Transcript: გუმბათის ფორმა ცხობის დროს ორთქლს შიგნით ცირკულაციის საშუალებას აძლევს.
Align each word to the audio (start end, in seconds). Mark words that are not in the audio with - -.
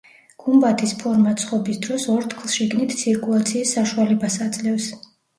გუმბათის 0.43 0.91
ფორმა 1.01 1.33
ცხობის 1.41 1.77
დროს 1.83 2.05
ორთქლს 2.13 2.55
შიგნით 2.59 2.95
ცირკულაციის 3.01 3.75
საშუალებას 3.77 4.39
აძლევს. 4.47 4.89